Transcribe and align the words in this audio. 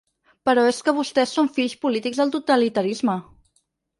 Però 0.49 0.61
és 0.69 0.79
que 0.87 0.93
vostès 0.99 1.33
són 1.39 1.51
fills 1.57 1.75
polítics 1.85 2.21
del 2.21 2.33
totalitarisme. 2.37 3.19